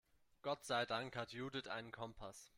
Gott 0.41 0.65
sei 0.65 0.87
Dank 0.87 1.15
hat 1.15 1.31
Judith 1.31 1.67
einen 1.67 1.91
Kompass. 1.91 2.49